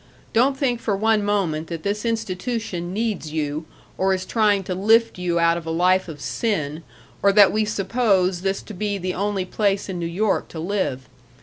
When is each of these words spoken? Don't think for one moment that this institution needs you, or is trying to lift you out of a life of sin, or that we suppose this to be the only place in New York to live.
Don't 0.33 0.57
think 0.57 0.79
for 0.81 0.97
one 0.97 1.21
moment 1.23 1.67
that 1.67 1.83
this 1.83 2.05
institution 2.07 2.91
needs 2.91 3.31
you, 3.31 3.67
or 3.99 4.15
is 4.15 4.25
trying 4.25 4.63
to 4.63 4.73
lift 4.73 5.19
you 5.19 5.37
out 5.37 5.57
of 5.57 5.65
a 5.67 5.69
life 5.69 6.07
of 6.07 6.19
sin, 6.19 6.81
or 7.21 7.31
that 7.31 7.51
we 7.51 7.65
suppose 7.65 8.41
this 8.41 8.63
to 8.63 8.73
be 8.73 8.97
the 8.97 9.13
only 9.13 9.45
place 9.45 9.89
in 9.89 9.99
New 9.99 10.07
York 10.07 10.47
to 10.47 10.59
live. 10.59 11.07